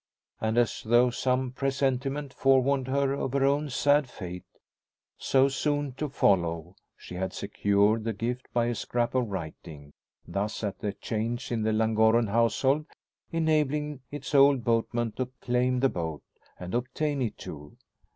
And 0.39 0.57
as 0.57 0.81
though 0.81 1.11
some 1.11 1.51
presentiment 1.51 2.33
forewarned 2.33 2.87
her 2.87 3.13
of 3.13 3.33
her 3.33 3.45
own 3.45 3.69
sad 3.69 4.09
fate, 4.09 4.45
so 5.19 5.47
soon 5.47 5.91
to 5.93 6.09
follow, 6.09 6.75
she 6.97 7.13
had 7.13 7.33
secured 7.33 8.03
the 8.03 8.11
gift 8.11 8.47
by 8.51 8.65
a 8.65 8.73
scrap 8.73 9.13
of 9.13 9.27
writing; 9.27 9.93
thus 10.27 10.63
at 10.63 10.79
the 10.79 10.93
change 10.93 11.51
in 11.51 11.61
the 11.61 11.71
Llangorren 11.71 12.29
household 12.29 12.87
enabling 13.31 14.01
its 14.09 14.33
old 14.33 14.63
boatman 14.63 15.11
to 15.11 15.27
claim 15.39 15.81
the 15.81 15.87
boat, 15.89 16.23
and 16.59 16.73
obtain 16.73 17.21
it 17.21 17.37
too. 17.37 17.77